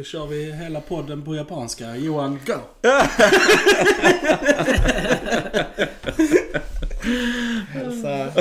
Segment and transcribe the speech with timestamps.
[0.00, 1.96] Då kör vi hela podden på japanska.
[1.96, 2.54] Johan, go!
[7.68, 8.32] Hälsa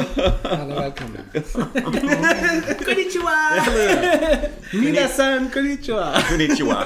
[0.44, 1.20] alla välkomna.
[2.86, 3.32] konnichiwa!
[4.74, 6.14] Minasan konnichiwa!
[6.30, 6.78] Konnichiwa.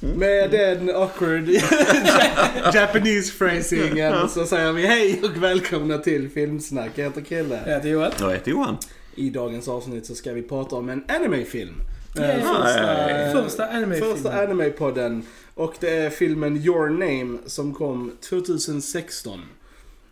[0.00, 1.48] Med den awkward
[2.74, 6.90] Japanese phrasingen så säger vi hej och välkomna till Filmsnack.
[6.94, 7.60] Jag heter Kille.
[7.66, 8.12] Jag heter Joel.
[8.20, 8.76] Jag heter Johan.
[9.14, 11.74] I dagens avsnitt så ska vi prata om en animefilm.
[12.18, 13.66] Eh, Första.
[14.00, 15.22] Första animepodden.
[15.54, 19.40] Och det är filmen Your Name som kom 2016.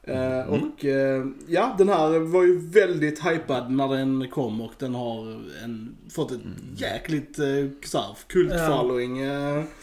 [0.07, 4.95] Eh, och eh, ja, den här var ju väldigt hypad när den kom och den
[4.95, 6.41] har en, fått ett
[6.77, 7.45] jäkligt eh,
[7.85, 9.21] så här, kult-following.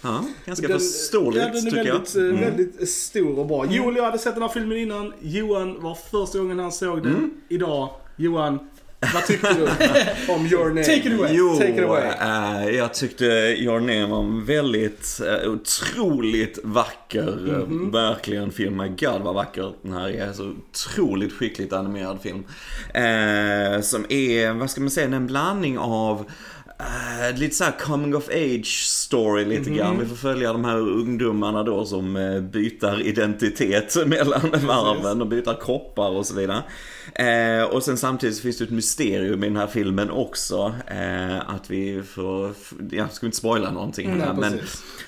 [0.02, 2.26] Ja, ganska den- förståeligt Ja, den är tycker väldigt, jag.
[2.30, 2.40] Mm.
[2.42, 3.66] väldigt stor och bra.
[3.66, 5.14] Joel, jag hade sett den här filmen innan.
[5.22, 7.16] Johan var första gången han såg den.
[7.16, 7.32] Mm.
[7.50, 8.60] Idag, Johan,
[9.14, 9.64] vad tyckte du
[10.34, 10.84] om Your Name?
[10.84, 11.30] Take it away.
[11.36, 12.04] Jo, Take it away.
[12.04, 17.92] eh, jag tyckte Your Name var en väldigt uh, otroligt vacker, eh, Mhm.
[17.92, 18.78] verkligen film.
[18.78, 20.34] My God vad vacker den här är.
[20.34, 22.44] Så otroligt skickligt animerad film.
[22.94, 26.26] Eh, som är, vad ska man säga, en blandning av
[27.32, 29.78] eh, lite såhär coming of age story lite Mhm.
[29.78, 30.00] grann.
[30.00, 35.66] Vi får följa de här ungdomarna då som uh, byter identitet mellan varven och byter
[35.66, 36.64] kroppar och så vidare.
[37.16, 40.74] Eh, och sen samtidigt så finns det ett mysterium i den här filmen också.
[40.88, 42.52] Eh, att vi får,
[42.92, 44.60] jag ska inte spoila någonting Nej, här, men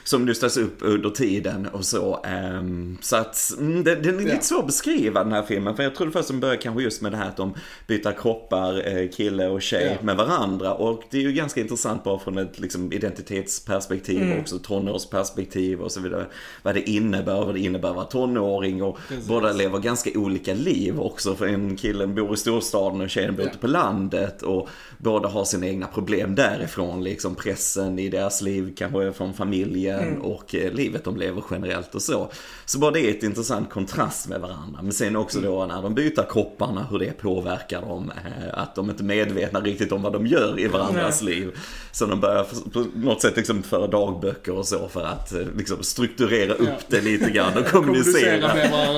[0.04, 2.20] som nystas upp under tiden och så.
[2.26, 4.42] ehm, så att mm, den, den är lite Ja.
[4.42, 5.76] svår att beskriva den här filmen.
[5.76, 7.54] För jag trodde först den började kanske just med det här att de
[7.88, 10.06] byter kroppar, eh, kille och tjej, Ja.
[10.06, 10.74] med varandra.
[10.74, 14.33] Och det är ju ganska intressant bara från ett liksom, identitetsperspektiv Mm.
[14.33, 16.25] och också tonårsperspektiv och så vidare.
[16.63, 19.28] Vad det innebär, vad det innebär att vara tonåring och Precis.
[19.28, 21.35] båda lever ganska olika liv också.
[21.35, 23.50] För en killen bor i storstaden och tjejen bor Ja.
[23.50, 24.41] ute på landet.
[24.41, 27.03] Och båda har sina egna problem därifrån.
[27.03, 30.22] Liksom pressen i deras liv, kanske från familjen Mm.
[30.22, 32.29] och eh, livet de lever generellt och så.
[32.66, 34.79] Så bara det är ett intressant kontrast med varandra.
[34.81, 35.52] Men sen också Mm.
[35.52, 38.12] då när de byter kropparna, hur det påverkar dem.
[38.25, 41.53] eh, Att de inte är medvetna riktigt om vad de gör i varandras liv.
[41.91, 45.84] Så de börjar på något sätt liksom föra dagböcker och så för att eh, liksom
[45.84, 46.75] strukturera upp Ja.
[46.88, 48.52] det lite grann och Kommunicera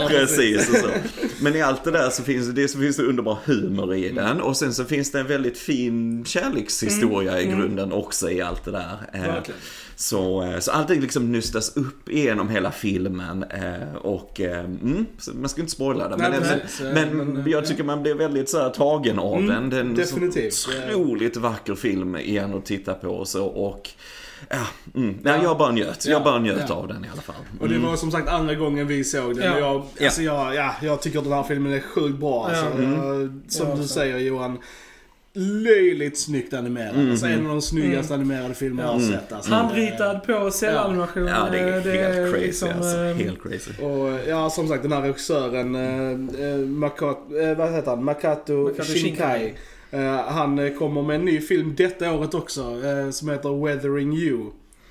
[0.09, 0.87] Precis och så.
[1.41, 4.41] Men i allt det där så finns det, så finns det underbar humor i den.
[4.41, 8.71] Och sen så finns det en väldigt fin kärlekshistoria i grunden också i allt det
[8.71, 8.97] där.
[9.13, 9.59] Eh, Verkligen.
[9.97, 13.45] Så, eh, så allting liksom nystas upp genom hela filmen.
[14.01, 16.17] Och mm, man ska inte spoila det.
[16.17, 19.47] Nej, Men, men, men men, jag tycker man blir väldigt så här, tagen av Mm,
[19.49, 19.69] den.
[19.69, 20.67] Det är en definitivt.
[20.95, 23.45] otroligt vacker film igen att titta på och så.
[23.45, 23.89] Och
[24.49, 24.57] ja,
[24.95, 25.43] mm, nej, Ja.
[25.43, 26.05] jag bara njöt.
[26.05, 26.75] Ja, Jag bara njöt ja.
[26.75, 27.35] av den i alla fall.
[27.59, 29.43] Och det var som sagt andra gången vi såg den.
[29.45, 29.53] Ja.
[29.53, 30.05] Och jag, Ja.
[30.05, 32.49] alltså jag, ja, jag tycker att den här filmen är sjukt bra.
[32.53, 32.57] Ja.
[32.65, 34.57] Alltså, Jag- som Ja, du säger Johan.
[35.37, 36.95] Löjligt snyggt animerad.
[36.95, 37.11] Mm.
[37.11, 39.11] Alltså en av de snyggaste animerade filmer jag har Mm.
[39.11, 39.31] sett.
[39.33, 39.51] Alltså.
[39.53, 41.27] Handritad på cellanimation.
[41.27, 41.73] Ja, det är eh,
[42.13, 42.97] helt crazy liksom, alltså.
[42.97, 43.71] eh, Helt crazy.
[43.83, 48.03] Och ja, som sagt den här regissören, eh, Makoto, eh, vad heter han?
[48.03, 49.45] Makato, Makato Shinkai.
[49.45, 49.53] Eh,
[50.27, 54.45] han eh, kommer med en ny film detta året också, eh, som heter Weathering You.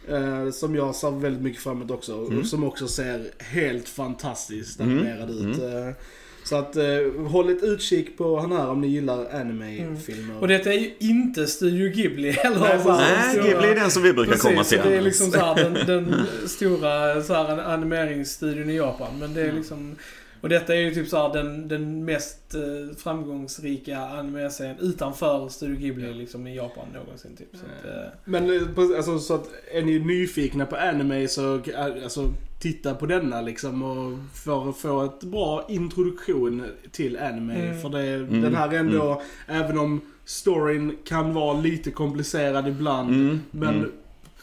[0.09, 2.13] Eh, som jag ser väldigt mycket fram emot också.
[2.13, 2.39] Mm.
[2.39, 5.59] Och som också ser helt fantastiskt Mm, animerad ut.
[5.63, 6.03] Eh,
[6.45, 10.41] så att eh, håll ett utkik på han här om ni gillar anime-filmer.
[10.41, 12.61] Och detta är ju inte Studio Ghibli heller.
[12.61, 14.89] Nej, så här, Nej, stora- Ghibli är den som vi brukar Precis, komma till så
[14.89, 16.15] det är liksom så här, den, den
[16.49, 19.09] stora så här, animeringsstudion i Japan.
[19.21, 19.57] Men det är Mm.
[19.57, 19.97] liksom...
[20.45, 25.77] Och detta är ju typ så här, den, den mest eh, framgångsrika animerserien utanför Studio
[25.77, 27.37] Ghibli liksom, i Japan någonsin.
[27.37, 27.49] Typ.
[27.53, 31.85] Så att, eh, Men eh, alltså, så att är ni nyfikna på anime så eh,
[32.05, 37.55] alltså, titta på denna liksom och för att få ett bra introduktion till anime.
[37.55, 37.81] Mm.
[37.81, 43.09] För det, den här är ändå, även om storyn kan vara lite komplicerad ibland.
[43.11, 43.93] Mm, Men mm.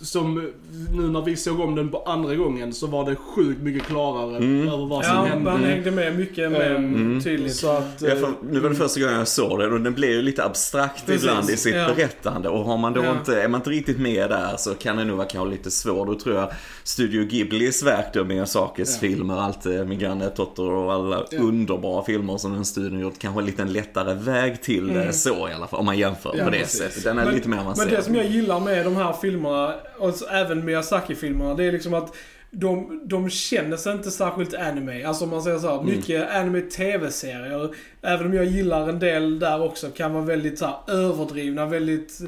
[0.03, 0.51] Som
[0.93, 4.37] nu när vi såg om den på andra gången så var det sjukt mycket klarare
[4.37, 4.67] Mm.
[4.67, 5.51] över vad som ja, hände.
[5.51, 7.21] man hängde med mycket mer Mm.
[7.23, 7.55] tydligt.
[7.55, 9.93] Så att, Ja, eh, för nu var det första gången jag såg den och den
[9.93, 11.87] blir ju lite abstrakt Precis, ibland i sitt ja.
[11.95, 12.49] berättande.
[12.49, 13.11] Och har man då Ja.
[13.11, 16.07] inte, är man inte riktigt med där så kan det nog vara kanske lite svårt.
[16.07, 16.49] Då tror jag
[16.83, 19.07] Studio Ghiblis verk då, Miyazakis Ja.
[19.07, 21.39] filmer, allt eh, Min granne Totoro och alla Ja.
[21.39, 23.19] underbara filmer som den studion gjort.
[23.19, 25.13] Kanske en liten lättare väg till Mm.
[25.13, 25.79] så i alla fall.
[25.79, 26.79] Om man jämför Ja, på det precis.
[26.79, 27.03] sättet.
[27.03, 27.87] Den är Men- lite mer avancerad.
[27.89, 31.71] Men det som jag gillar med de här filmerna, och så även Miyazaki-filmerna, det är
[31.71, 32.15] liksom att
[32.51, 35.03] de, de känner sig inte särskilt anime.
[35.05, 35.85] Alltså om man säger så här, Mm.
[35.85, 37.69] mycket anime tv-serier,
[38.01, 42.19] även om jag gillar en del där också, kan vara väldigt så här, överdrivna, väldigt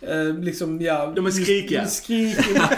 [0.00, 1.12] eh, liksom, ja...
[1.16, 1.86] De är skrikiga.
[1.86, 2.68] Skrikiga.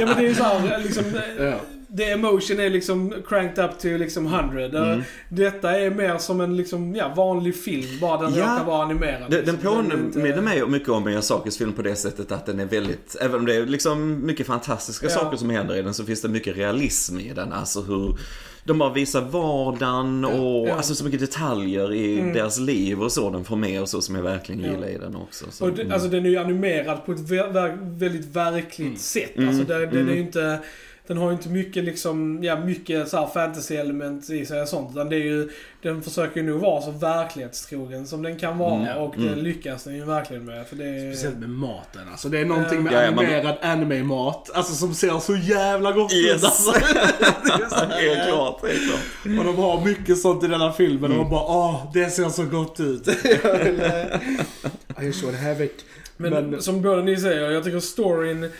[0.00, 1.04] ja men det är så här, liksom,
[1.38, 1.60] eh, Ja.
[1.96, 4.64] The emotion är liksom cranked up to liksom 100.
[4.64, 5.02] Mm.
[5.28, 8.42] Detta är mer som en liksom, ja, vanlig film, bara den Ja.
[8.42, 9.30] råkar vara animerad.
[9.30, 9.70] Den, den liksom.
[9.70, 13.16] är påminner inte- mig mycket om Miyazakis film på det sättet att den är väldigt,
[13.20, 15.12] även om det är liksom mycket fantastiska Ja.
[15.12, 17.52] saker som händer i den så finns det mycket realism i den.
[17.52, 18.16] Alltså hur
[18.64, 20.74] de bara visar vardagen och Ja.
[20.74, 22.32] alltså så mycket detaljer i Mm.
[22.32, 24.70] deras liv och så den får med och så som jag verkligen Ja.
[24.70, 25.44] gillar i den också.
[25.50, 25.92] Så, Och det, mm.
[25.94, 29.36] alltså den är ju animerad på ett ver- ver- väldigt verkligt sätt.
[29.36, 30.08] Mm, Alltså det, den mm.
[30.08, 30.58] är ju inte...
[31.06, 34.90] Den har ju inte mycket liksom, ja mycket så här fantasy-element i sig och sånt.
[34.92, 35.48] Utan det är ju,
[35.82, 38.74] den försöker ju nog vara så verklighetstrogen som den kan vara.
[38.74, 39.38] Mm, och det mm.
[39.38, 40.66] lyckas den ju verkligen med.
[40.66, 42.28] För det är, Speciellt med maten alltså.
[42.28, 44.50] Det är någonting med Ja, ja, man- animerad anime-mat.
[44.54, 46.44] Alltså som ser så jävla gott ut Yes.
[46.44, 46.72] alltså.
[47.88, 49.38] Det är klart, helt klart.
[49.38, 51.24] Och de har mycket sånt i den här filmen och Mm.
[51.24, 53.08] de bara åh, det ser så gott ut.
[55.02, 55.84] I should have it.
[56.16, 58.50] men, Men- som båda ni säger, jag tycker storyn,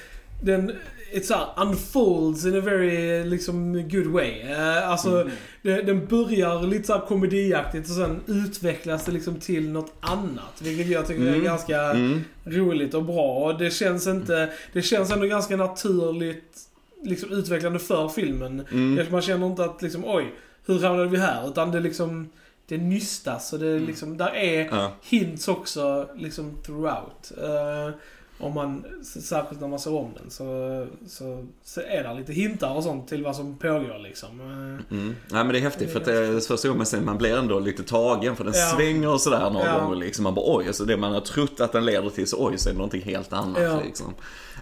[0.43, 0.73] den
[1.17, 4.41] it så här unfolds in a very liksom good way.
[4.41, 5.33] Eh, alltså, Mm.
[5.63, 10.61] det, den börjar lite så här komediaktigt och sen utvecklas det liksom till något annat.
[10.63, 11.45] Vilket jag tycker är Mm.
[11.45, 12.25] ganska Mm.
[12.45, 13.39] roligt och bra.
[13.45, 16.59] Och det känns inte, det känns ändå ganska naturligt
[17.03, 18.63] liksom utvecklande för filmen.
[18.73, 19.07] Mm.
[19.13, 20.35] Man känner inte att liksom, oj,
[20.67, 21.49] hur hamnade vi här?
[21.49, 22.29] Utan det liksom,
[22.69, 24.93] det nystas och det är liksom, där är Ja.
[25.03, 27.33] hints också liksom throughout.
[27.43, 27.95] Eh,
[28.41, 32.75] om man, särskilt när man ser om den, så, så, så är det lite hintar
[32.75, 34.41] och sånt till vad som pågår liksom.
[34.41, 35.09] Eh, Mm.
[35.31, 37.59] Nej men det är häftigt för att det är första gången sen man blir ändå
[37.59, 38.75] lite tagen för den Ja.
[38.77, 39.79] svänger och sådär några Ja.
[39.81, 40.23] gånger liksom.
[40.23, 42.69] Man bara oj, alltså det man har trott att den leder till så oj så
[42.69, 43.81] är det någonting helt annat Ja.
[43.85, 44.15] liksom.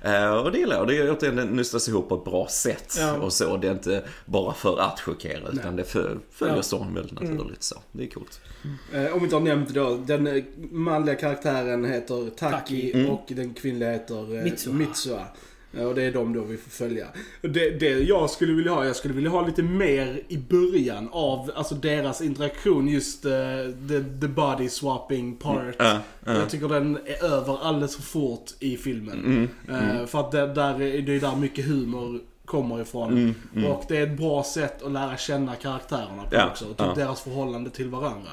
[0.03, 0.89] Eh, och det gillar jag.
[0.89, 2.97] Det är återigen den nystas ihop på ett bra sätt.
[2.99, 3.13] Ja.
[3.17, 3.57] Och så.
[3.57, 6.63] Det är inte bara för att chockera utan det för, följer Ja.
[6.63, 7.35] storyn väldigt Mm.
[7.35, 7.75] naturligt så.
[7.93, 8.41] Det är coolt.
[8.93, 9.97] Eh, om vi inte har nämnt det då.
[9.97, 12.93] Den eh, manliga karaktären heter Taki, Taki.
[12.93, 13.11] Mm.
[13.11, 14.45] och den kvinnliga heter eh.
[14.73, 15.25] Mitsuha.
[15.77, 17.07] Eh, Och det är de då vi får följa.
[17.41, 21.51] Det, det jag skulle vilja ha, jag skulle vilja ha lite mer i början av
[21.55, 22.89] alltså deras interaktion.
[22.89, 23.31] Just eh,
[23.89, 25.75] the, the body swapping part.
[25.79, 26.33] Ja, ja.
[26.35, 29.19] Jag tycker den är över alldeles för fort i filmen.
[29.25, 29.49] Mm,
[30.01, 32.21] Eh, För att det, där är, det är där mycket humor
[32.55, 33.13] kommer ifrån.
[33.13, 33.71] Mm, mm.
[33.71, 36.65] Och det är ett bra sätt att lära känna karaktärerna på Ja, också.
[36.65, 36.93] Typ ja.
[36.97, 38.31] deras förhållande till varandra.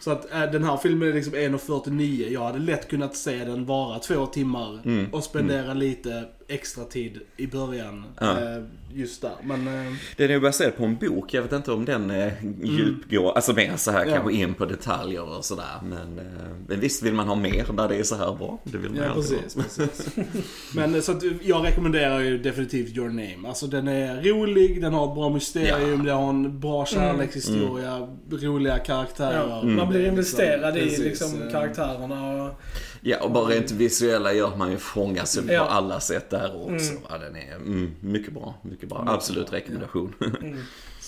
[0.00, 2.28] Så att äh, den här filmen är liksom 1.49.
[2.32, 7.20] Jag hade lätt kunnat se den vara två timmar Mm, och spendera lite extra tid
[7.36, 8.04] i början.
[8.20, 8.30] Ja.
[8.40, 8.62] eh,
[8.94, 9.32] just där.
[9.44, 11.34] Men eh, Den är ju baserad på en bok.
[11.34, 14.10] Jag vet inte om den är djupgår, alltså mer så här Mm.
[14.10, 14.16] Ja.
[14.16, 15.64] kanske in på detaljer och sådär.
[15.82, 16.24] Men, eh,
[16.68, 18.58] men visst vill man ha mer när det är så här bra.
[18.64, 20.08] Det vill man ja, precis, precis.
[20.74, 23.48] Men eh, så att jag rekommenderar ju definitivt Your Name.
[23.48, 28.78] Alltså den är rolig, den har ett bra mysterium, den har en bra kärlekshistoria, roliga
[28.78, 29.48] karaktärer.
[29.48, 32.60] ja, Man blir Liksom, investerad i precis, liksom eh, karaktärerna och...
[33.00, 35.64] Ja, och bara rent visuella gör man ju fångas Ja.
[35.64, 36.90] på alla sätt där också.
[36.90, 37.02] Mm.
[37.10, 38.54] Ja, den är mm, mycket bra.
[38.62, 39.04] Mycket bra.
[39.08, 40.14] Absolut rekommendation.
[40.20, 40.58] Mm.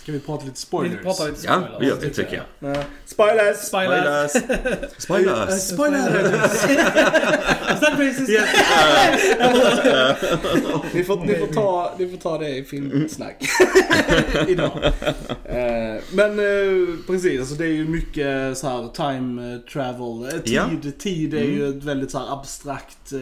[0.03, 0.99] Ska vi prata lite spoilers?
[0.99, 1.79] Vi pratar lite Ja, spoilers.
[1.81, 2.77] det gör vi, tycker jag.
[2.77, 3.57] Eh, spoilers!
[3.57, 4.31] Spoilers!
[4.99, 5.61] Spoilers!
[5.63, 6.05] Spoilers!
[7.99, 8.31] Racist!
[10.95, 13.45] ni, får, ni, får ta, ni får ta det i filmsnack.
[14.49, 14.71] Idag.
[15.45, 20.31] Eh, men eh, precis, alltså det är ju mycket så här time eh, travel.
[20.45, 20.65] Tid, Ja.
[20.99, 23.13] tid är ju ett väldigt så här abstrakt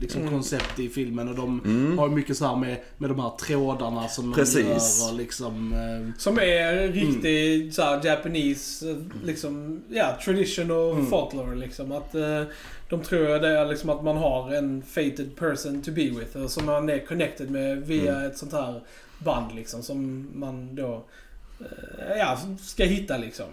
[0.00, 0.32] liksom, Mm.
[0.32, 1.28] koncept i filmen.
[1.28, 1.98] Och de Mm.
[1.98, 4.64] har ju mycket så här med, med de här trådarna som Precis.
[4.64, 4.72] man
[5.06, 5.74] gör och liksom...
[6.08, 6.92] Eh, Som är Mm.
[6.92, 11.06] riktig så här, Japanese, eh, liksom, ja, tradition och Mm.
[11.06, 11.92] folklore liksom.
[11.92, 12.42] Att eh,
[12.90, 16.36] de tror det är liksom att man har en fated person to be with.
[16.36, 18.30] Och som man är connected med via Mm.
[18.30, 18.80] ett sånt här
[19.24, 19.82] band liksom.
[19.82, 21.04] Som man då,
[21.60, 23.46] eh, ja, ska hitta liksom.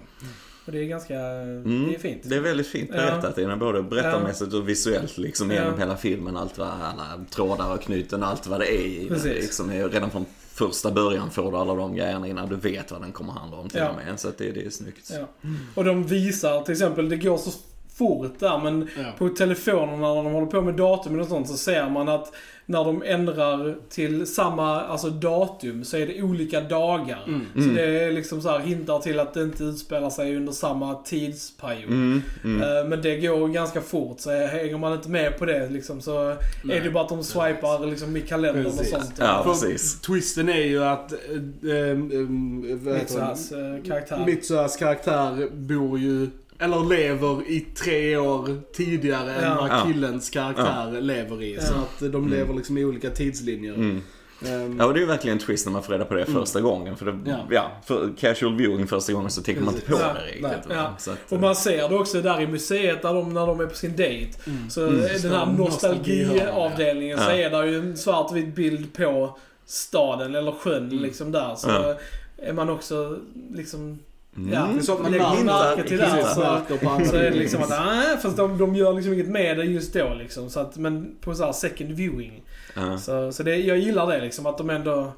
[0.65, 2.25] Och det är ganska, det är fint.
[2.25, 2.29] Mm.
[2.29, 2.97] Det är väldigt fint Ja.
[2.97, 3.55] berättat ja.
[3.55, 5.55] både berättarmässigt och visuellt liksom Ja.
[5.63, 6.37] genom hela filmen.
[6.37, 9.05] Allt vad, alla trådar och knuten, allt vad det är i.
[9.09, 9.33] Precis.
[9.33, 12.91] Liksom, är ju redan från första början får du alla de grejerna innan du vet
[12.91, 13.89] vad den kommer handla om till Ja.
[13.89, 14.19] och med.
[14.19, 15.11] Så att det, det är snyggt.
[15.13, 15.49] Ja.
[15.75, 17.51] Och de visar till exempel, det går så
[17.95, 19.03] fort där men ja.
[19.17, 22.33] på telefonerna när de håller på med datum och sånt så ser man att
[22.67, 27.23] när de ändrar till samma alltså datum så är det olika dagar.
[27.27, 27.41] Mm.
[27.53, 27.75] Så Mm.
[27.75, 31.91] det är liksom så här hintar till att det inte utspelar sig under samma tidsperiod.
[31.91, 32.61] Mm, mm.
[32.61, 36.35] Eh, Men det går ganska fort så hänger man inte med på det liksom så
[36.63, 36.77] Nej.
[36.77, 38.91] är det bara att de swipar liksom i kalendern och Precis.
[38.93, 39.13] sånt.
[39.19, 40.01] Ja, För precis.
[40.01, 41.13] Twisten är ju att...
[41.13, 42.93] heter det?
[42.93, 43.49] Mitsuhas
[43.87, 44.23] karaktär.
[44.25, 49.55] Mitsuhas karaktär bor ju, eller lever i tre år tidigare än Ja.
[49.55, 49.83] vad Ja.
[49.87, 51.57] killens karaktär lever i.
[51.61, 52.05] Så Ja.
[52.05, 53.73] att de lever liksom i olika tidslinjer.
[53.73, 54.01] Mm.
[54.45, 56.25] Ehm, Ja, och det är ju verkligen en twist när man får reda på det
[56.25, 56.97] första gången.
[56.97, 57.37] För det, ja.
[57.49, 57.71] Ja.
[57.85, 60.13] för casual viewing första gången så tänker man inte på Precis.
[60.13, 60.71] det Ja, riktigt.
[60.75, 60.95] ja.
[60.97, 63.65] Så att, Och man ser det också där i museet där de, när de är
[63.65, 64.31] på sin dejt.
[64.69, 65.01] Så Mm.
[65.21, 67.31] den här nostalgiavdelningen så ja.
[67.31, 71.95] är där ju en svartvit bild på staden eller sjön liksom där så Ja.
[72.37, 73.17] är man också
[73.53, 73.99] liksom
[74.37, 74.53] Mm.
[74.53, 75.43] Ja, Det är så att man lägger märker-
[75.75, 76.23] märke till det.
[76.35, 76.61] Så,
[77.05, 79.93] så är det liksom att, ah, fast de, de gör liksom inget med det just
[79.93, 80.49] då liksom.
[80.49, 82.43] Så att, men på så här second viewing.
[82.75, 82.97] Ja.
[82.97, 85.11] Så, så det, jag gillar det liksom, att de ändå,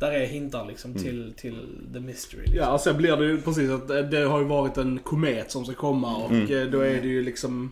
[0.00, 1.02] där är hintar liksom Mm.
[1.02, 1.56] till, till
[1.92, 2.40] the mystery.
[2.40, 2.58] Liksom.
[2.58, 5.50] Ja, och sen blir det ju precis att eh, det har ju varit en komet
[5.50, 6.52] som ska komma och Mm.
[6.62, 7.70] eh, då är det ju liksom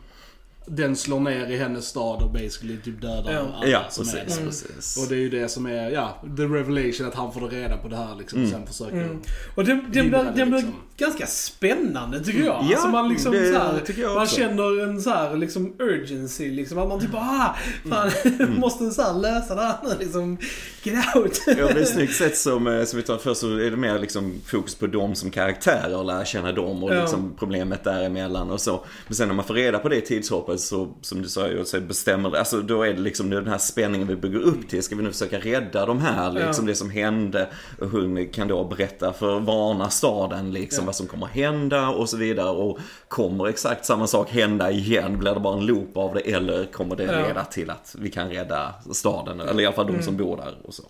[0.67, 3.41] den slår ner i hennes stad och basically typ dödar Ja.
[3.57, 4.47] alla Ja, som är precis, där.
[4.47, 4.97] precis.
[5.03, 7.89] Och det är ju det som är, ja, the revelation att han får reda på
[7.89, 8.39] det här liksom.
[8.39, 8.51] Mm.
[8.51, 9.21] Sen försöker Mm.
[9.55, 10.75] Och den, den, blir, den blir liksom.
[10.97, 12.65] ganska spännande tycker jag.
[12.71, 16.79] Ja, alltså man liksom det så här, Man känner en så här liksom urgency liksom.
[16.79, 17.57] Att man typ bara, ah,
[17.91, 18.55] fan, Mm.
[18.61, 20.39] måste så här lösa det här nu liksom.
[20.83, 21.41] Get out.
[21.47, 24.35] Ja, det är snyggt sett som, som vi tar först så är det mer liksom
[24.47, 27.01] fokus på dem som karaktärer och lära känna dem och Ja.
[27.01, 28.85] liksom problemet däremellan och så.
[29.07, 32.37] Men sen när man får reda på det tidshoppet så, som du sa, så bestämmer
[32.37, 34.83] alltså då är det liksom den här spänningen vi bygger upp till.
[34.83, 36.71] Ska vi nu försöka rädda de här, liksom Ja.
[36.71, 37.49] det som hände?
[37.81, 40.87] Och hon kan då berätta för varna staden liksom Ja.
[40.87, 42.51] vad som kommer hända och så vidare.
[42.51, 42.79] Och
[43.09, 45.19] kommer exakt samma sak hända igen?
[45.19, 47.27] Blir det bara en loop av det eller kommer det Ja.
[47.29, 49.41] leda till att vi kan rädda staden?
[49.41, 50.83] Eller i alla fall de som bor där och så.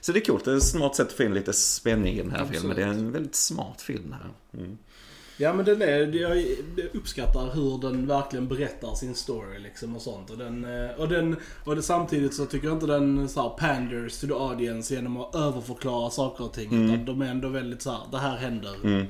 [0.00, 2.22] Så det är coolt, det är ett smart sätt att få in lite spänning i
[2.22, 2.60] den här Absolut.
[2.60, 2.76] filmen.
[2.76, 4.60] Det är en väldigt smart film här.
[4.60, 4.78] Mm.
[5.36, 6.44] Ja men den är, jag
[6.92, 10.30] uppskattar hur den verkligen berättar sin story liksom och sånt.
[10.30, 13.48] Och, den, eh, och, den, och det, samtidigt så tycker jag inte den så här
[13.48, 16.68] panders to the audience genom att överförklara saker och ting.
[16.68, 16.90] Mm.
[16.90, 18.74] Utan de är ändå väldigt så här, det här händer.
[18.84, 19.06] Mm.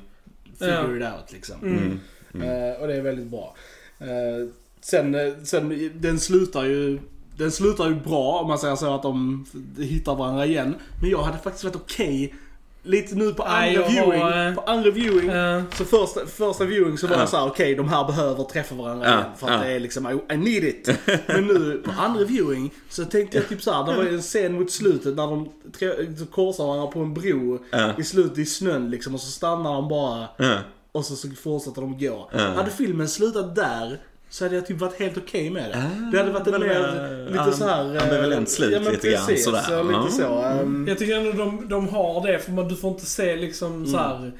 [0.59, 1.57] Figure it out liksom.
[1.63, 2.01] Mm.
[2.35, 3.55] Eh, och det är väldigt bra.
[3.99, 4.49] Eh,
[4.81, 5.17] sen,
[5.47, 6.99] sen, den slutar ju
[7.37, 9.47] den slutar ju bra om man säger så att de
[9.79, 10.75] hittar varandra igen.
[11.01, 12.35] Men jag hade faktiskt varit okej
[12.85, 14.21] lite nu på andra jag viewing.
[14.21, 15.29] var, eh, På andra viewing.
[15.31, 15.63] Ja.
[15.79, 17.21] Så första, första viewing så var Ja.
[17.21, 19.31] jag såhär, okej de här behöver träffa varandra Ja, igen.
[19.37, 19.59] För att ja.
[19.69, 20.91] det är liksom, I, I need it.
[21.27, 24.53] Men nu på andra viewing så tänkte jag typ såhär, det var ju en scen
[24.55, 25.49] mot slutet när de
[26.31, 27.59] korsar varandra på en bro.
[27.71, 27.93] Ja.
[27.99, 30.29] I slutet i snön liksom och så stannar de bara.
[30.37, 30.59] Ja.
[30.93, 32.31] Och så, så fortsätter de gå.
[32.33, 32.39] Ja.
[32.39, 33.99] Hade filmen slutat där
[34.35, 35.77] så hade jag typ varit helt okej med det.
[35.79, 36.71] Ah, det hade varit en mer,
[37.27, 37.97] eh, lite am- så här...
[37.97, 39.61] eh, ambivalent slut ja, lite grann sådär.
[39.63, 40.09] Så, lite Ja.
[40.11, 40.43] så.
[40.63, 43.87] ehm, Jag tycker ändå de, de har det, för man, du får inte se liksom
[43.87, 44.33] så här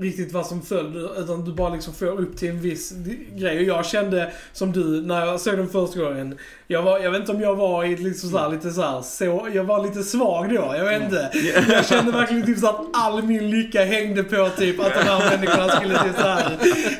[0.00, 2.92] riktigt vad som följer, utan du bara liksom får upp till en viss
[3.34, 3.58] grej.
[3.58, 7.20] Och jag kände som du, när jag såg den första gången, jag, var, jag vet
[7.20, 10.02] inte om jag var i liksom så här, lite så, här, så jag var lite
[10.02, 11.30] svag då, jag vet inte.
[11.68, 15.30] Jag kände verkligen typ så att all min lycka hängde på typ att de här
[15.30, 16.56] människorna skulle typ så här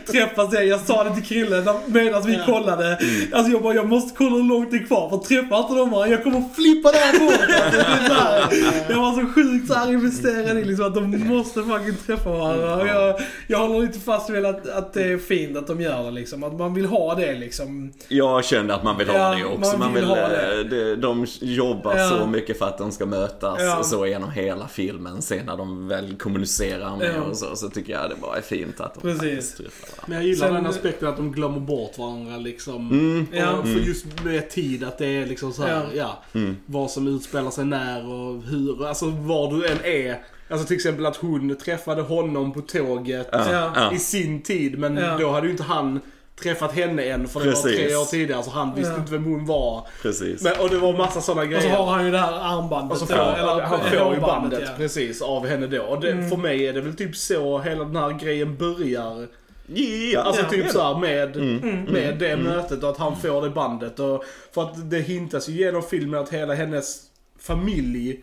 [0.06, 0.52] träffas.
[0.52, 2.98] Jag sa det till Krille medan vi kollade.
[3.32, 5.90] Alltså jag bara, jag måste kolla hur långt det är kvar, för träffar inte de
[5.90, 7.34] varandra, jag kommer flippa där bort.
[7.68, 8.48] Alltså, här,
[8.88, 12.87] jag var så sjukt så här investerad i liksom att de måste fucking träffa varandra.
[12.94, 16.10] Jag, jag håller lite fast vid att, att det är fint att de gör det
[16.10, 16.44] liksom.
[16.44, 17.92] Att man vill ha det liksom.
[18.08, 19.70] Jag kände att man vill ha Ja, det också.
[19.70, 20.58] man Man vill vill, ha det.
[20.60, 20.96] eh, det.
[20.96, 22.08] De jobbar Ja.
[22.08, 23.82] så mycket för att de ska mötas Ja.
[23.82, 25.22] så genom hela filmen.
[25.22, 27.22] Sen när de väl kommunicerar med Ja.
[27.22, 29.54] och så, så tycker jag det bara är fint att de Precis.
[29.54, 30.04] träffar.
[30.06, 32.90] Men jag gillar Sen- den aspekten att de glömmer bort varandra liksom.
[32.90, 33.26] Mm.
[33.32, 33.52] Ja.
[33.52, 36.22] Och för just med tid att det är liksom så här, ja.
[36.34, 36.56] Mm.
[36.66, 40.18] Vad som utspelar sig när och hur, alltså var du än är.
[40.48, 43.52] Alltså till exempel att hon träffade honom på tåget Ja.
[43.52, 43.72] Ja.
[43.74, 43.92] Ja.
[43.92, 44.78] i sin tid.
[44.78, 45.16] Men Ja.
[45.18, 46.00] då hade ju inte han
[46.42, 47.76] träffat henne än för det var Precis.
[47.78, 48.98] tre år tidigare så han visste Ja.
[48.98, 49.86] inte vem hon var.
[50.02, 50.42] Precis.
[50.42, 51.76] Men, och det var massa sådana Och så grejer.
[51.76, 52.92] har han ju det här armbandet.
[52.92, 54.70] Och så får, då, eller, han får ju bandet ja.
[54.76, 55.82] precis av henne då.
[55.82, 56.28] Och det, Mm.
[56.30, 59.26] för mig är det väl typ så hela den här grejen börjar.
[59.74, 60.72] Ja, Alltså ja, typ ja.
[60.72, 61.84] såhär med, Mm.
[61.84, 63.98] med det mötet och att han får det bandet.
[64.00, 64.24] Och,
[64.54, 67.00] för att det hintas ju genom filmen att hela hennes
[67.40, 68.22] familj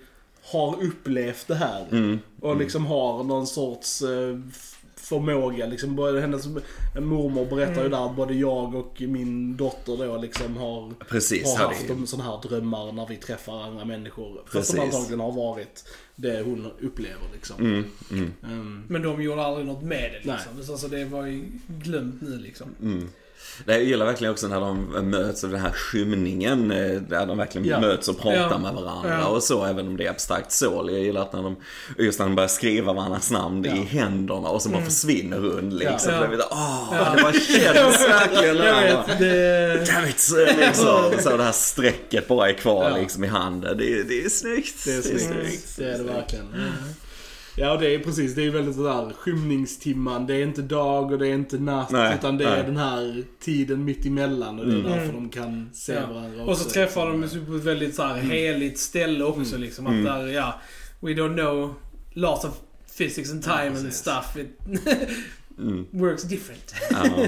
[0.52, 1.86] har upplevt det här.
[1.92, 2.20] Mm.
[2.42, 4.40] Och liksom har någon sorts eh,
[4.96, 5.66] förmåga.
[5.66, 6.48] Liksom, både hennes
[7.00, 11.66] mormor berättar ju där att både jag och min dotter då liksom har, Precis, har
[11.66, 14.42] haft sådana här drömmar när vi träffar andra människor.
[14.46, 14.76] För Precis.
[14.76, 15.84] som antagligen har varit
[16.16, 17.56] det hon upplever liksom.
[17.60, 20.38] Mm, mm, Ehm, Men de gjorde aldrig något med det Nej.
[20.38, 20.64] liksom.
[20.64, 22.68] Så, så det var ju glömt nu liksom.
[23.58, 23.64] Mm.
[23.66, 26.72] Nej, Jag gillar verkligen också när de möts av den här skymningen.
[26.72, 27.80] eh, Där de verkligen Ja.
[27.80, 28.58] möts och pratar Ja.
[28.58, 29.26] med varandra Ja.
[29.28, 29.66] och så.
[29.66, 30.90] Även om det är abstrakt så.
[30.92, 31.56] Jag gillar att när de,
[31.98, 36.14] just när de börjar skriva varandras namn i händerna och så bara försvinner hon liksom.
[36.14, 36.28] Ja.
[36.28, 37.34] Blir, åh, det bara
[37.74, 39.92] känns verkligen Jag vet, det...
[39.94, 40.20] Damn it!
[40.20, 43.78] Så, liksom, så det här strecket bara är kvar liksom i handen.
[43.78, 44.86] Det, är- det är snyggt.
[44.86, 45.76] Det är snyggt.
[45.78, 46.46] Det är det verkligen.
[47.58, 48.36] Ja, och det är precis.
[48.36, 50.26] Det är väldigt sådär skymningstimman.
[50.28, 51.92] Det är inte dag och det är inte natt.
[51.92, 52.64] Nej, utan det är nej.
[52.66, 54.60] den här tiden mitt emellan.
[54.60, 54.92] Och det är Mm.
[54.92, 56.14] därför de kan se Ja.
[56.14, 56.74] varandra Och så också.
[56.74, 59.88] träffar de sig på ett väldigt så här heligt ställe också liksom.
[59.88, 60.04] Att Mm.
[60.04, 60.62] där, ja,
[61.00, 61.74] we don't know
[62.14, 62.52] lots of
[62.98, 63.96] physics and time and precis.
[63.96, 64.38] stuff.
[65.58, 66.74] It, works different.
[66.92, 67.28] Ja, ja.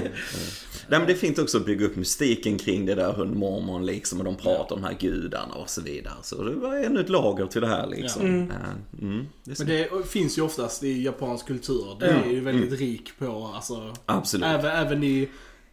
[0.90, 4.18] Nej, men det är fint också att bygga upp mystiken kring det där hundmormon liksom
[4.18, 6.14] och de pratar om de här gudarna och så vidare.
[6.22, 8.22] Så det var ännu ett lager till det här liksom.
[8.22, 8.48] Mm.
[8.48, 9.64] Ja, Mm, det är så.
[9.64, 11.96] Men det finns ju oftast i japansk kultur.
[12.00, 13.94] Det är ju väldigt rik på, alltså.
[14.06, 14.46] Absolut.
[14.46, 15.28] Även, även i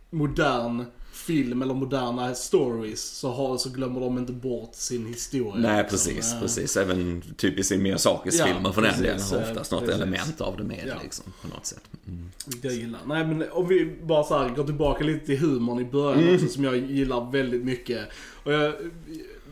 [0.09, 5.55] modern film eller moderna stories så, har, så glömmer de inte bort sin historia.
[5.55, 5.97] Nej, liksom.
[6.11, 6.77] precis, Eh, precis.
[6.77, 9.95] Även typiskt i Miyazakis Ja, filmer för den delen har eh, oftast något precis.
[10.01, 10.95] element av det med Ja.
[11.03, 11.81] liksom, på något sätt.
[12.07, 12.29] Mm.
[12.61, 12.99] Jag gillar.
[13.07, 16.35] Nej men om vi bara så här går tillbaka lite till humorn i början Mm.
[16.35, 18.07] också som jag gillar väldigt mycket.
[18.43, 18.73] Och jag,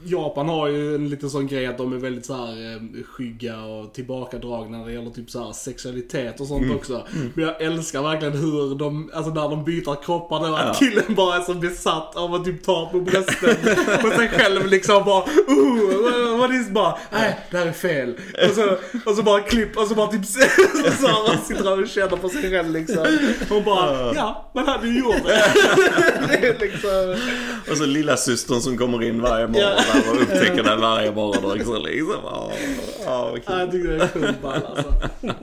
[0.05, 3.63] Japan har ju en liten sån grej att de är väldigt så här eh, skygga
[3.63, 6.59] och tillbakadragna när det gäller typ så här sexualitet och Mm.
[6.67, 7.03] sånt också.
[7.33, 10.73] Men jag älskar verkligen hur de, alltså när de byter kroppar då, att Ja.
[10.87, 13.55] killen bara är så besatt av att typ ta på brösten
[14.01, 18.15] på sig själv liksom bara oh, vad är det bara, nej det här är fel.
[18.49, 18.77] Och så,
[19.09, 20.21] och så bara klipp och så bara typ
[21.01, 23.17] man sitter och känner på sig själv liksom.
[23.49, 25.43] Och bara, ja, man hade ju gjort det.
[26.27, 27.15] det är liksom,
[27.71, 30.11] Och så lilla systern som kommer in varje morgon Ja.
[30.11, 32.17] och upptäcker det varje morgon också liksom.
[32.23, 32.51] Ja,
[33.05, 33.59] vad ja, kul.
[33.59, 34.93] jag tycker det är sjukt ball alltså.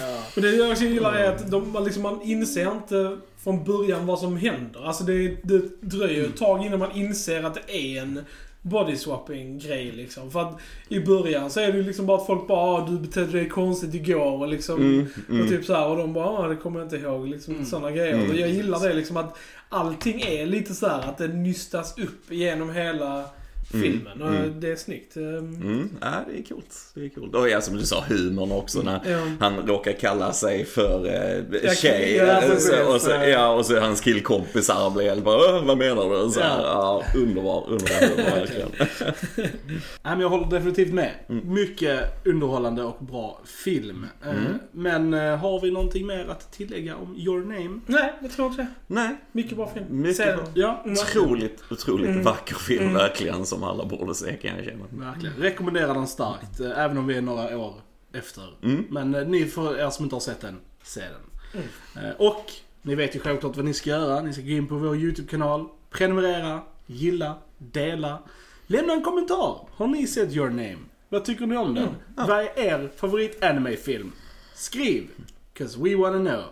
[0.00, 0.22] Ja.
[0.34, 4.06] Men det jag också gillar är att de, man, liksom, man inser inte från början
[4.06, 4.86] vad som händer.
[4.86, 8.20] Alltså det, det dröjer ett tag innan man inser att det är en
[8.62, 10.30] body swapping grej liksom.
[10.30, 12.98] För att i början så är det ju liksom bara att folk bara ah, du
[12.98, 14.76] betedde dig konstigt igår och liksom.
[14.76, 15.42] Mm, mm.
[15.42, 17.28] Och typ så här, och de bara ah, det kommer jag inte ihåg.
[17.28, 17.66] Liksom Mm.
[17.66, 18.14] sådana grejer.
[18.14, 18.30] Mm.
[18.30, 19.36] Och jag gillar det liksom att
[19.68, 23.24] allting är lite så här att det nystas upp genom hela
[23.72, 24.22] filmen.
[24.22, 24.60] Och mm.
[24.60, 25.16] det är snyggt.
[25.16, 26.74] Ehm, Mm, ja, det är coolt.
[26.94, 27.34] Det är coolt.
[27.34, 29.20] Och ja, som du sa, humorn också när Ja.
[29.40, 32.14] han råkar kalla sig för eh, Ja, tjej.
[32.16, 36.24] ja, så, och, så, ja, och så hans killkompisar blir helt bara "Åh, vad menar
[36.24, 36.30] du?
[36.30, 37.02] Så här, ja.
[37.16, 38.68] underbar, underbar humor verkligen.
[39.76, 41.10] Nej men jag håller definitivt med.
[41.28, 41.54] Mm.
[41.54, 44.06] Mycket underhållande och bra film.
[44.26, 44.32] Eh,
[44.72, 47.80] Men eh, har vi någonting mer att tillägga om Your Name?
[47.86, 48.68] Nej, jag tror inte det.
[48.86, 49.86] Nej, Mycket bra film.
[49.90, 50.36] Mycket Se den.
[50.36, 50.46] bra.
[50.54, 52.22] Ja, otroligt, otroligt Mm.
[52.22, 52.94] vacker film Mm.
[52.94, 54.84] verkligen som alla borde se kan jag känna.
[54.90, 55.36] verkligen.
[55.36, 57.74] Rekommenderar den starkt, eh, även om vi är några år
[58.12, 58.54] efter.
[58.62, 58.84] Mm.
[58.90, 61.62] Men eh, ni för er som inte har sett den, se den.
[62.04, 62.44] Eh, Och
[62.82, 64.20] ni vet ju självklart vad ni ska göra.
[64.22, 68.18] Ni ska gå in på vår YouTube-kanal, prenumerera, gilla, dela.
[68.66, 69.68] Lämna en kommentar.
[69.76, 70.78] Har ni sett Your Name?
[71.08, 71.88] Vad tycker ni om den?
[72.16, 74.12] Vad är er favorit anime-film?
[74.54, 75.08] Skriv!
[75.54, 76.44] 'Cause we wanna know.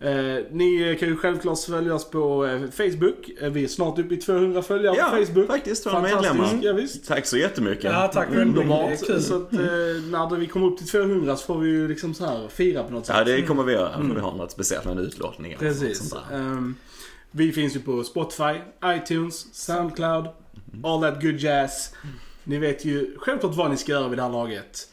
[0.00, 3.30] Eh, ni kan ju självklart följa oss på eh, Facebook.
[3.40, 5.46] Eh, vi är snart uppe i 200 följare Ja, på Facebook.
[5.46, 6.58] faktiskt, två Fantastiskt, medlemmar.
[6.62, 7.08] Ja, visst.
[7.08, 7.84] Tack så jättemycket.
[7.84, 8.28] Ja, tack.
[8.30, 9.06] Underbart.
[9.06, 9.22] Kul.
[9.22, 12.48] Så att när vi kommer upp till 200 så får vi ju liksom så här
[12.48, 13.16] fira på något sätt.
[13.18, 13.96] Ja, det kommer vi göra.
[14.08, 15.98] Får vi ha något speciellt med en utlåtning eller Precis.
[16.10, 16.36] sånt där.
[16.38, 16.74] Ehm,
[17.30, 20.26] vi finns ju på Spotify, iTunes, Soundcloud,
[20.84, 21.94] all that good jazz.
[22.44, 24.88] Ni vet ju självklart vad ni ska göra vid det här laget.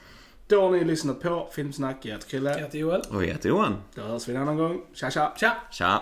[0.47, 1.97] Då har ni lyssnat på Filmsnack.
[2.01, 2.49] Jag heter Chrille.
[2.51, 3.01] Jag heter Joel.
[3.10, 3.75] Och jag heter Johan.
[3.95, 4.81] Då hörs vi en annan gång.
[4.93, 5.34] Tja tja!
[5.38, 5.51] Tja!
[5.71, 6.01] Tja.